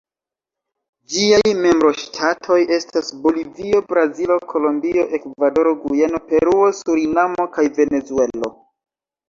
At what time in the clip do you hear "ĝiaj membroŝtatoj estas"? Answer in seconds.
1.15-3.11